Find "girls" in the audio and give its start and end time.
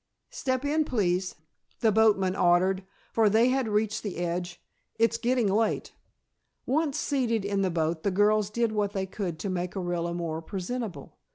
8.09-8.49